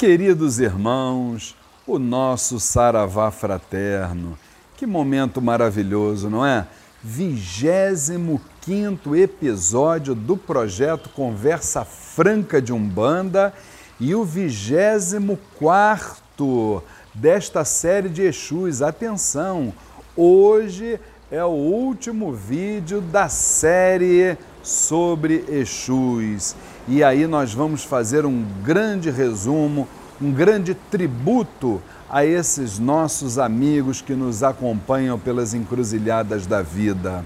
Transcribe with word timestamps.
Queridos 0.00 0.58
irmãos, 0.58 1.54
o 1.86 1.98
nosso 1.98 2.58
Saravá 2.58 3.30
fraterno, 3.30 4.38
que 4.74 4.86
momento 4.86 5.42
maravilhoso, 5.42 6.30
não 6.30 6.46
é? 6.46 6.66
25 7.04 9.14
episódio 9.14 10.14
do 10.14 10.38
projeto 10.38 11.10
Conversa 11.10 11.84
Franca 11.84 12.62
de 12.62 12.72
Umbanda 12.72 13.52
e 14.00 14.14
o 14.14 14.24
24 14.24 16.82
desta 17.12 17.62
série 17.62 18.08
de 18.08 18.22
Exus. 18.22 18.80
Atenção, 18.80 19.70
hoje 20.16 20.98
é 21.30 21.44
o 21.44 21.48
último 21.48 22.32
vídeo 22.32 23.02
da 23.02 23.28
série 23.28 24.38
sobre 24.62 25.44
Exus. 25.48 26.54
E 26.88 27.02
aí 27.02 27.26
nós 27.26 27.52
vamos 27.52 27.84
fazer 27.84 28.26
um 28.26 28.44
grande 28.62 29.10
resumo, 29.10 29.88
um 30.20 30.32
grande 30.32 30.74
tributo 30.74 31.80
a 32.08 32.24
esses 32.24 32.78
nossos 32.78 33.38
amigos 33.38 34.00
que 34.02 34.14
nos 34.14 34.42
acompanham 34.42 35.18
pelas 35.18 35.54
encruzilhadas 35.54 36.46
da 36.46 36.62
vida. 36.62 37.24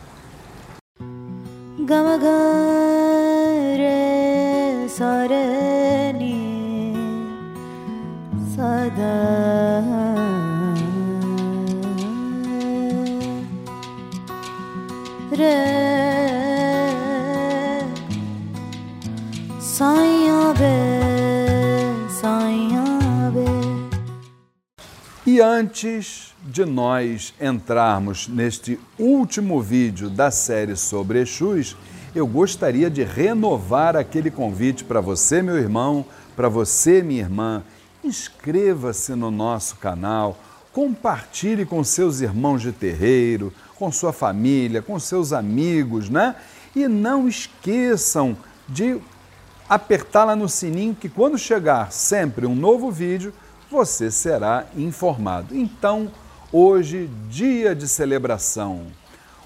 E 25.27 25.41
antes 25.41 26.32
de 26.45 26.65
nós 26.65 27.35
entrarmos 27.40 28.29
neste 28.29 28.79
último 28.96 29.60
vídeo 29.60 30.09
da 30.09 30.30
série 30.30 30.76
sobre 30.76 31.23
Exus, 31.23 31.76
eu 32.15 32.24
gostaria 32.24 32.88
de 32.88 33.02
renovar 33.02 33.96
aquele 33.96 34.30
convite 34.30 34.85
para 34.85 35.01
você, 35.01 35.43
meu 35.43 35.59
irmão, 35.59 36.07
para 36.37 36.48
você, 36.48 37.02
minha 37.02 37.23
irmã. 37.23 37.65
Inscreva-se 38.04 39.16
no 39.16 39.32
nosso 39.32 39.74
canal, 39.79 40.38
compartilhe 40.73 41.66
com 41.66 41.82
seus 41.82 42.20
irmãos 42.20 42.63
de 42.63 42.70
terreiro, 42.70 43.52
com 43.74 43.91
sua 43.91 44.13
família, 44.13 44.80
com 44.80 45.01
seus 45.01 45.32
amigos, 45.32 46.09
né? 46.09 46.37
E 46.76 46.87
não 46.87 47.26
esqueçam 47.26 48.37
de 48.68 49.01
apertar 49.68 50.24
lá 50.24 50.37
no 50.37 50.48
sininho 50.48 50.95
que 50.95 51.09
quando 51.09 51.38
chegar 51.38 51.93
sempre 51.93 52.46
um 52.46 52.54
novo 52.54 52.90
vídeo, 52.90 53.32
você 53.70 54.10
será 54.10 54.66
informado. 54.76 55.57
Então, 55.57 56.10
hoje, 56.52 57.10
dia 57.29 57.74
de 57.74 57.88
celebração, 57.88 58.87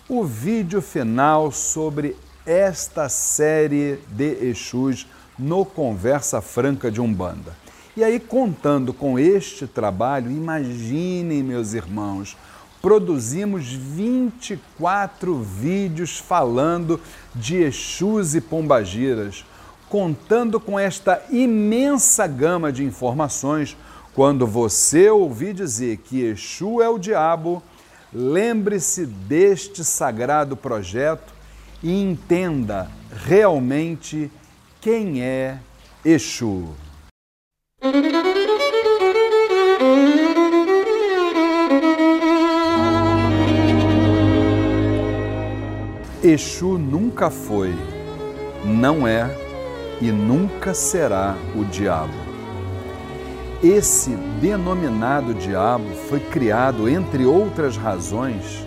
o 0.09 0.25
vídeo 0.25 0.83
final 0.83 1.53
sobre 1.53 2.17
esta 2.45 3.09
série 3.09 3.99
de 4.09 4.49
Exus 4.49 5.07
no 5.39 5.65
Conversa 5.65 6.41
Franca 6.41 6.91
de 6.91 7.01
Umbanda. 7.01 7.55
E 7.97 8.03
aí, 8.03 8.19
contando 8.19 8.93
com 8.93 9.19
este 9.19 9.67
trabalho, 9.67 10.31
imaginem, 10.31 11.43
meus 11.43 11.75
irmãos, 11.75 12.37
produzimos 12.81 13.73
24 13.73 15.35
vídeos 15.43 16.19
falando 16.19 17.01
de 17.35 17.57
Exus 17.57 18.35
e 18.35 18.41
Pombagiras, 18.41 19.45
contando 19.89 20.61
com 20.61 20.79
esta 20.79 21.23
imensa 21.31 22.27
gama 22.27 22.71
de 22.71 22.85
informações 22.85 23.77
quando 24.15 24.47
você 24.47 25.09
ouvir 25.09 25.55
dizer 25.55 25.99
que 25.99 26.23
Exu 26.23 26.83
é 26.83 26.89
o 26.89 26.99
diabo, 26.99 27.63
lembre-se 28.13 29.07
deste 29.07 29.85
sagrado 29.85 30.57
projeto 30.57 31.33
e 31.83 32.03
entenda 32.03 32.91
realmente 33.27 34.31
quem 34.81 35.23
é 35.23 35.59
Exu. 36.05 36.75
Exu 46.21 46.77
nunca 46.77 47.31
foi, 47.31 47.73
não 48.65 49.07
é 49.07 49.48
e 50.01 50.11
nunca 50.11 50.75
será 50.75 51.35
o 51.55 51.65
diabo. 51.65 52.29
Esse 53.63 54.11
denominado 54.41 55.35
diabo 55.35 55.89
foi 56.09 56.21
criado, 56.21 56.89
entre 56.89 57.27
outras 57.27 57.77
razões, 57.77 58.65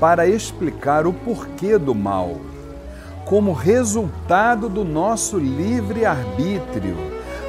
para 0.00 0.26
explicar 0.26 1.06
o 1.06 1.12
porquê 1.12 1.78
do 1.78 1.94
mal, 1.94 2.40
como 3.24 3.52
resultado 3.52 4.68
do 4.68 4.84
nosso 4.84 5.38
livre-arbítrio, 5.38 6.96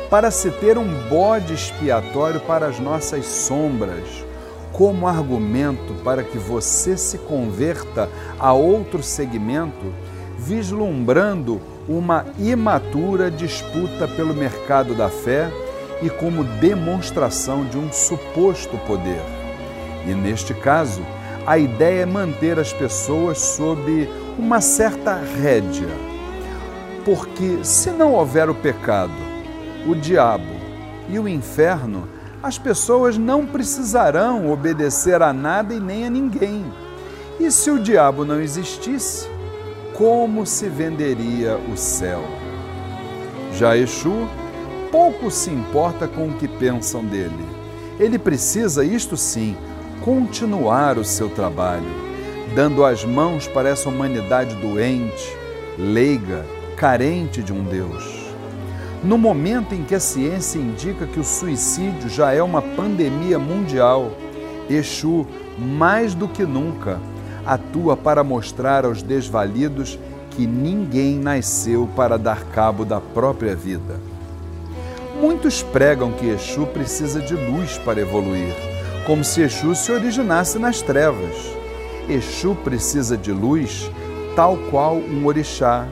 para 0.08 0.30
se 0.30 0.52
ter 0.52 0.78
um 0.78 1.10
bode 1.10 1.54
expiatório 1.54 2.40
para 2.42 2.68
as 2.68 2.80
nossas 2.80 3.26
sombras, 3.26 4.24
como 4.72 5.08
argumento 5.08 5.96
para 6.04 6.22
que 6.24 6.38
você 6.38 6.96
se 6.96 7.18
converta 7.18 8.08
a 8.38 8.54
outro 8.54 9.02
segmento, 9.02 9.92
vislumbrando 10.38 11.60
uma 11.88 12.26
imatura 12.40 13.30
disputa 13.30 14.08
pelo 14.08 14.34
mercado 14.34 14.94
da 14.94 15.10
fé 15.10 15.50
e 16.02 16.10
como 16.10 16.44
demonstração 16.44 17.66
de 17.66 17.78
um 17.78 17.92
suposto 17.92 18.78
poder. 18.80 19.22
E 20.06 20.14
neste 20.14 20.54
caso, 20.54 21.02
a 21.46 21.58
ideia 21.58 22.04
é 22.04 22.06
manter 22.06 22.58
as 22.60 22.72
pessoas 22.72 23.40
sob 23.40 24.10
uma 24.38 24.62
certa 24.62 25.16
rédea. 25.42 25.90
Porque 27.06 27.60
se 27.64 27.90
não 27.92 28.14
houver 28.14 28.50
o 28.50 28.56
pecado, 28.56 29.12
o 29.86 29.94
diabo 29.94 30.54
e 31.10 31.20
o 31.20 31.28
inferno, 31.28 32.08
as 32.42 32.58
pessoas 32.58 33.18
não 33.18 33.46
precisarão 33.46 34.52
obedecer 34.52 35.22
a 35.22 35.32
nada 35.34 35.74
e 35.74 35.80
nem 35.80 36.06
a 36.06 36.10
ninguém. 36.10 36.66
E 37.40 37.50
se 37.52 37.70
o 37.72 37.80
diabo 37.80 38.26
não 38.26 38.40
existisse, 38.40 39.28
como 39.94 40.46
se 40.46 40.68
venderia 40.68 41.58
o 41.72 41.78
céu? 41.78 42.24
Já 43.54 43.78
Exu 43.78 44.28
pouco 44.92 45.31
se 45.31 45.50
importa 45.50 46.08
com 46.08 46.28
o 46.28 46.34
que 46.34 46.48
pensam 46.48 47.04
dele. 47.04 47.46
Ele 48.00 48.20
precisa, 48.20 48.86
isto 48.86 49.18
sim, 49.18 49.56
continuar 50.02 51.00
o 51.00 51.03
seu 51.03 51.30
trabalho, 51.30 51.90
dando 52.53 52.86
as 52.86 53.03
mãos 53.03 53.48
para 53.48 53.70
essa 53.70 53.90
humanidade 53.90 54.56
doente, 54.56 55.36
leiga, 55.80 56.46
carente 56.76 57.42
de 57.42 57.52
um 57.52 57.64
Deus. 57.64 58.24
No 59.03 59.18
momento 59.18 59.74
em 59.74 59.84
que 59.84 59.96
a 59.96 60.00
ciência 60.00 60.59
indica 60.59 61.08
que 61.08 61.20
o 61.20 61.24
suicídio 61.24 62.08
já 62.08 62.32
é 62.32 62.42
uma 62.44 62.62
pandemia 62.62 63.40
mundial, 63.40 64.12
Exu, 64.70 65.26
mais 65.58 66.14
do 66.14 66.28
que 66.28 66.46
nunca, 66.46 67.00
atua 67.46 67.96
para 67.98 68.24
mostrar 68.24 68.86
aos 68.86 69.02
desvalidos 69.02 70.00
que 70.31 70.48
ninguém 70.48 71.18
nasceu 71.18 71.88
para 71.96 72.18
dar 72.18 72.44
cabo 72.46 72.84
da 72.84 73.00
própria 73.00 73.56
vida. 73.56 74.00
Muitos 75.20 75.62
pregam 75.62 76.12
que 76.12 76.28
Exu 76.28 76.66
precisa 76.66 77.22
de 77.22 77.36
luz 77.36 77.78
para 77.78 78.02
evoluir, 78.02 78.53
como 79.06 79.24
se 79.24 79.42
Exu 79.42 79.76
se 79.76 79.92
originasse 79.92 80.58
nas 80.58 80.82
trevas. 80.82 81.36
Exu 82.09 82.56
precisa 82.56 83.16
de 83.16 83.32
luz, 83.32 83.90
tal 84.36 84.58
qual 84.70 84.96
um 84.96 85.26
orixá, 85.26 85.88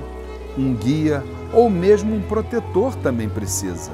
um 0.58 0.74
guia 0.74 1.24
ou 1.54 1.70
mesmo 1.70 2.16
um 2.16 2.22
protetor 2.22 2.96
também 2.96 3.30
precisa. 3.30 3.92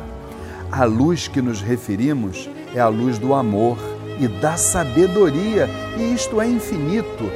A 0.72 0.86
luz 0.86 1.28
que 1.28 1.42
nos 1.42 1.62
referimos 1.62 2.50
é 2.74 2.80
a 2.80 2.88
luz 2.88 3.18
do 3.18 3.34
amor 3.34 3.78
e 4.20 4.28
da 4.28 4.58
sabedoria, 4.58 5.70
e 5.98 6.14
isto 6.14 6.42
é 6.42 6.48
infinito. 6.48 7.30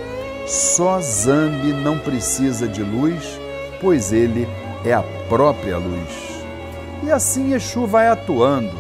Só 0.48 1.00
Zambi 1.00 1.72
não 1.72 1.98
precisa 1.98 2.68
de 2.68 2.84
luz, 2.84 3.40
pois 3.80 4.12
ele 4.12 4.48
é 4.84 4.94
a 4.94 5.04
própria 5.30 5.78
luz. 5.78 6.44
E 7.04 7.12
assim 7.12 7.54
Exu 7.54 7.86
vai 7.86 8.08
atuando, 8.08 8.72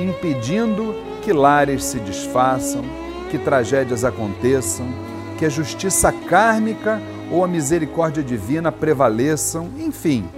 impedindo 0.00 0.94
que 1.22 1.32
lares 1.32 1.84
se 1.84 1.98
desfaçam, 1.98 2.82
que 3.30 3.38
tragédias 3.38 4.04
aconteçam, 4.04 4.86
que 5.38 5.44
a 5.44 5.48
justiça 5.48 6.12
kármica 6.12 7.00
ou 7.30 7.44
a 7.44 7.48
misericórdia 7.48 8.22
divina 8.22 8.72
prevaleçam, 8.72 9.70
enfim. 9.78 10.28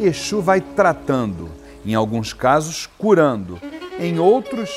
Exu 0.00 0.40
vai 0.40 0.60
tratando, 0.60 1.48
em 1.84 1.94
alguns 1.94 2.32
casos 2.32 2.88
curando, 2.98 3.58
em 3.98 4.18
outros 4.18 4.70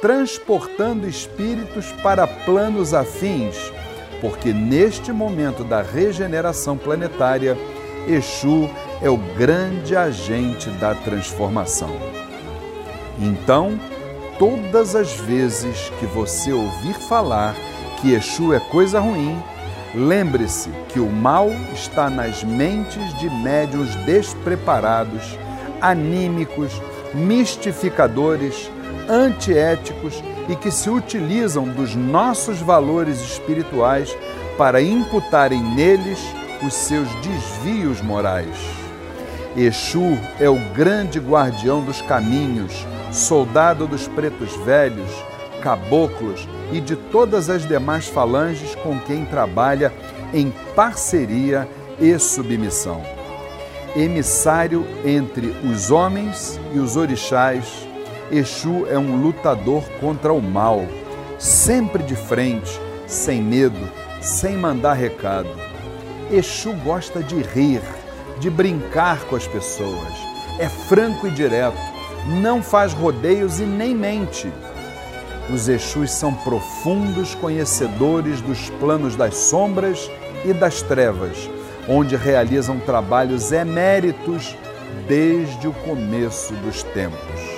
transportando 0.00 1.08
espíritos 1.08 1.86
para 2.02 2.26
planos 2.26 2.94
afins, 2.94 3.72
porque 4.20 4.52
neste 4.52 5.12
momento 5.12 5.62
da 5.64 5.82
regeneração 5.82 6.76
planetária, 6.76 7.56
Exu 8.06 8.68
é 9.02 9.10
o 9.10 9.16
grande 9.16 9.94
agente 9.94 10.70
da 10.70 10.94
transformação. 10.94 11.90
Então, 13.18 13.78
todas 14.38 14.94
as 14.94 15.12
vezes 15.14 15.90
que 15.98 16.06
você 16.06 16.52
ouvir 16.52 16.94
falar 16.94 17.54
que 18.00 18.12
Exu 18.12 18.54
é 18.54 18.60
coisa 18.60 19.00
ruim, 19.00 19.42
lembre-se 19.94 20.70
que 20.88 21.00
o 21.00 21.10
mal 21.10 21.50
está 21.72 22.08
nas 22.08 22.44
mentes 22.44 23.18
de 23.18 23.28
médiuns 23.28 23.94
despreparados, 24.06 25.38
anímicos, 25.80 26.80
mistificadores, 27.14 28.70
antiéticos 29.08 30.22
e 30.48 30.56
que 30.56 30.70
se 30.70 30.90
utilizam 30.90 31.64
dos 31.64 31.94
nossos 31.94 32.58
valores 32.60 33.20
espirituais 33.20 34.16
para 34.56 34.82
imputarem 34.82 35.62
neles 35.62 36.18
os 36.62 36.74
seus 36.74 37.08
desvios 37.16 38.00
morais. 38.00 38.56
Exu 39.56 40.18
é 40.38 40.48
o 40.48 40.58
grande 40.74 41.18
guardião 41.18 41.82
dos 41.82 42.02
caminhos, 42.02 42.86
soldado 43.10 43.86
dos 43.86 44.06
pretos 44.06 44.54
velhos, 44.64 45.10
caboclos 45.62 46.46
e 46.72 46.80
de 46.80 46.94
todas 46.94 47.50
as 47.50 47.66
demais 47.66 48.06
falanges 48.06 48.74
com 48.76 48.98
quem 49.00 49.24
trabalha 49.24 49.92
em 50.32 50.52
parceria 50.76 51.68
e 51.98 52.16
submissão. 52.18 53.02
Emissário 53.96 54.86
entre 55.04 55.46
os 55.64 55.90
homens 55.90 56.60
e 56.74 56.78
os 56.78 56.96
orixás, 56.96 57.87
Exu 58.30 58.86
é 58.90 58.98
um 58.98 59.22
lutador 59.22 59.82
contra 60.00 60.32
o 60.34 60.42
mal, 60.42 60.84
sempre 61.38 62.02
de 62.02 62.14
frente, 62.14 62.78
sem 63.06 63.40
medo, 63.40 63.88
sem 64.20 64.54
mandar 64.54 64.92
recado. 64.92 65.48
Exu 66.30 66.74
gosta 66.84 67.22
de 67.22 67.40
rir, 67.40 67.80
de 68.38 68.50
brincar 68.50 69.24
com 69.24 69.34
as 69.34 69.46
pessoas, 69.46 70.12
é 70.58 70.68
franco 70.68 71.26
e 71.26 71.30
direto, 71.30 71.78
não 72.42 72.62
faz 72.62 72.92
rodeios 72.92 73.60
e 73.60 73.64
nem 73.64 73.94
mente. 73.94 74.52
Os 75.50 75.66
Exus 75.66 76.10
são 76.10 76.34
profundos 76.34 77.34
conhecedores 77.34 78.42
dos 78.42 78.68
planos 78.78 79.16
das 79.16 79.34
sombras 79.34 80.10
e 80.44 80.52
das 80.52 80.82
trevas, 80.82 81.48
onde 81.88 82.14
realizam 82.14 82.78
trabalhos 82.78 83.50
eméritos 83.50 84.54
desde 85.08 85.66
o 85.66 85.72
começo 85.72 86.52
dos 86.56 86.82
tempos. 86.82 87.57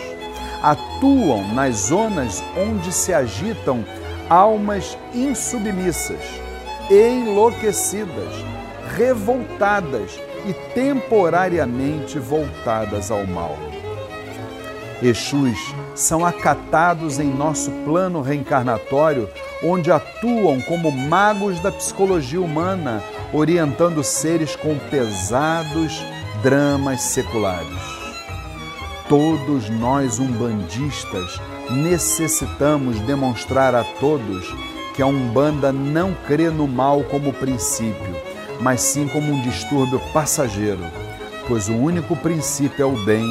Atuam 0.63 1.55
nas 1.55 1.77
zonas 1.89 2.43
onde 2.57 2.93
se 2.93 3.15
agitam 3.15 3.85
almas 4.29 4.97
insubmissas, 5.15 6.21
enlouquecidas, 6.91 8.33
revoltadas 8.97 10.21
e 10.47 10.53
temporariamente 10.75 12.19
voltadas 12.19 13.11
ao 13.11 13.27
mal. 13.27 13.57
Exus 15.03 15.75
são 15.95 16.25
acatados 16.27 17.19
em 17.19 17.33
nosso 17.33 17.71
plano 17.85 18.21
reencarnatório, 18.21 19.29
onde 19.63 19.91
atuam 19.91 20.61
como 20.61 20.93
magos 20.93 21.59
da 21.61 21.73
psicologia 21.73 22.41
humana, 22.41 23.03
orientando 23.33 24.05
seres 24.05 24.55
com 24.57 24.79
pesados 24.91 26.05
dramas 26.43 27.01
seculares. 27.01 28.00
Todos 29.11 29.69
nós 29.69 30.21
umbandistas 30.21 31.41
necessitamos 31.69 33.01
demonstrar 33.01 33.75
a 33.75 33.83
todos 33.83 34.55
que 34.95 35.03
a 35.03 35.07
Umbanda 35.07 35.73
não 35.73 36.15
crê 36.29 36.49
no 36.49 36.69
mal 36.69 37.03
como 37.03 37.33
princípio, 37.33 38.17
mas 38.61 38.81
sim 38.81 39.09
como 39.09 39.33
um 39.33 39.43
distúrbio 39.43 40.01
passageiro, 40.13 40.85
pois 41.49 41.69
o 41.69 41.75
único 41.75 42.15
princípio 42.15 42.85
é 42.85 42.87
o 42.87 43.05
bem 43.05 43.27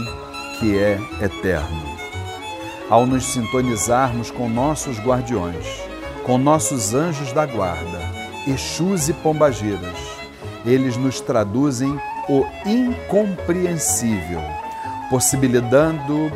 que 0.59 0.77
é 0.77 0.99
eterno. 1.23 1.97
Ao 2.89 3.05
nos 3.07 3.23
sintonizarmos 3.23 4.29
com 4.29 4.49
nossos 4.49 4.99
guardiões, 4.99 5.65
com 6.25 6.37
nossos 6.37 6.93
anjos 6.93 7.31
da 7.31 7.45
guarda, 7.45 8.01
Exus 8.45 9.07
e 9.07 9.13
Pombagiras, 9.13 9.97
eles 10.65 10.97
nos 10.97 11.21
traduzem 11.21 11.97
o 12.27 12.45
incompreensível, 12.65 14.41
possibilitando 15.09 16.31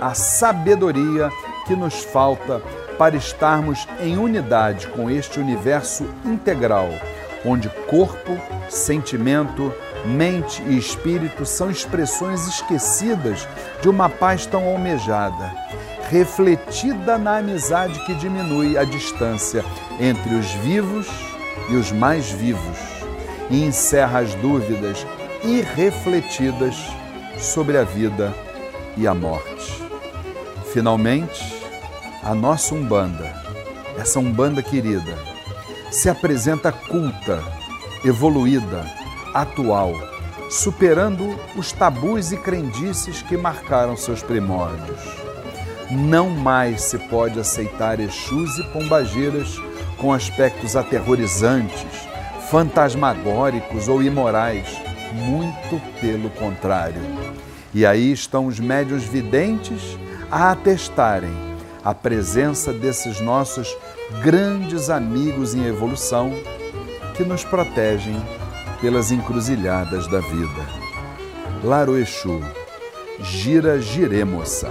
a 0.00 0.14
sabedoria 0.14 1.30
que 1.66 1.76
nos 1.76 2.02
falta 2.02 2.60
para 2.98 3.16
estarmos 3.16 3.86
em 4.00 4.18
unidade 4.18 4.86
com 4.88 5.10
este 5.10 5.38
universo 5.38 6.08
integral, 6.24 6.88
onde 7.44 7.68
corpo, 7.88 8.38
sentimento, 8.68 9.72
Mente 10.04 10.62
e 10.62 10.78
espírito 10.78 11.44
são 11.44 11.70
expressões 11.70 12.46
esquecidas 12.48 13.46
de 13.82 13.88
uma 13.88 14.08
paz 14.08 14.46
tão 14.46 14.64
almejada, 14.66 15.52
refletida 16.08 17.18
na 17.18 17.36
amizade 17.36 18.02
que 18.06 18.14
diminui 18.14 18.78
a 18.78 18.84
distância 18.84 19.62
entre 20.00 20.34
os 20.34 20.50
vivos 20.52 21.06
e 21.68 21.76
os 21.76 21.92
mais 21.92 22.30
vivos 22.30 22.78
e 23.50 23.62
encerra 23.62 24.20
as 24.20 24.34
dúvidas 24.36 25.06
irrefletidas 25.44 26.76
sobre 27.40 27.78
a 27.78 27.84
vida 27.84 28.34
e 28.96 29.06
a 29.06 29.14
morte. 29.14 29.82
Finalmente, 30.72 31.42
a 32.22 32.34
nossa 32.34 32.74
Umbanda, 32.74 33.34
essa 33.98 34.18
Umbanda 34.18 34.62
querida, 34.62 35.18
se 35.90 36.08
apresenta 36.08 36.70
culta, 36.70 37.42
evoluída, 38.04 38.84
atual, 39.34 39.92
superando 40.50 41.38
os 41.56 41.72
tabus 41.72 42.30
e 42.30 42.36
crendices 42.36 43.22
que 43.22 43.36
marcaram 43.36 43.96
seus 43.96 44.22
primórdios. 44.22 45.00
Não 45.90 46.30
mais 46.30 46.82
se 46.82 46.98
pode 46.98 47.40
aceitar 47.40 47.98
Exus 47.98 48.58
e 48.58 48.64
Pombageiras 48.72 49.56
com 49.96 50.12
aspectos 50.12 50.76
aterrorizantes, 50.76 52.08
fantasmagóricos 52.50 53.88
ou 53.88 54.02
imorais, 54.02 54.66
muito 55.12 55.80
pelo 56.00 56.30
contrário. 56.30 57.00
E 57.72 57.86
aí 57.86 58.12
estão 58.12 58.46
os 58.46 58.58
médios 58.58 59.04
videntes 59.04 59.96
a 60.30 60.50
atestarem 60.52 61.50
a 61.84 61.94
presença 61.94 62.72
desses 62.72 63.20
nossos 63.20 63.74
grandes 64.22 64.90
amigos 64.90 65.54
em 65.54 65.64
evolução 65.64 66.32
que 67.16 67.24
nos 67.24 67.44
protegem 67.44 68.20
pelas 68.80 69.12
encruzilhadas 69.12 70.06
da 70.08 70.20
vida. 70.20 70.80
Laroexu, 71.62 72.40
gira 73.20 73.80
giremoça. 73.80 74.70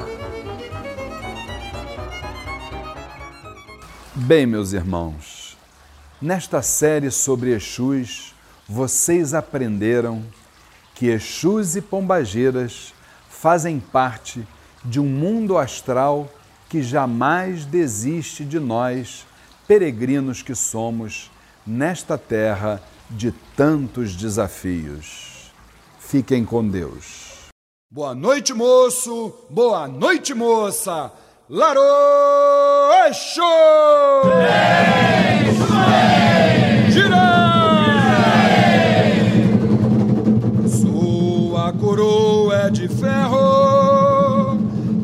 Bem, 4.13 4.45
meus 4.45 4.73
irmãos, 4.73 5.57
nesta 6.21 6.61
série 6.61 7.09
sobre 7.09 7.51
Exus, 7.51 8.35
vocês 8.68 9.33
aprenderam 9.33 10.23
que 10.99 11.07
Exus 11.07 11.77
e 11.77 11.81
Pombageiras 11.81 12.94
fazem 13.29 13.79
parte 13.79 14.45
de 14.83 14.99
um 14.99 15.06
mundo 15.06 15.57
astral 15.57 16.29
que 16.68 16.83
jamais 16.83 17.63
desiste 17.63 18.44
de 18.44 18.59
nós, 18.59 19.25
peregrinos 19.65 20.41
que 20.41 20.53
somos 20.53 21.31
nesta 21.65 22.18
terra 22.18 22.83
de 23.09 23.31
tantos 23.56 24.13
desafios. 24.13 25.53
Fiquem 26.01 26.44
com 26.44 26.68
Deus. 26.68 27.47
Boa 27.89 28.13
noite, 28.13 28.53
moço. 28.53 29.33
Boa 29.49 29.87
noite, 29.87 30.33
moça. 30.33 31.13
Larô 31.49 31.79
Exu! 33.07 33.41
Gira! 35.53 36.58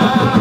Bye. 0.00 0.39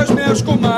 das 0.00 0.10
minhas 0.10 0.42
comadres. 0.42 0.69